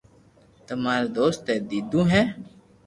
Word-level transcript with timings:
تماري 0.65 1.07
دوست 1.17 1.43
اي 1.51 1.57
ديدو 1.69 2.01
ھي 2.11 2.23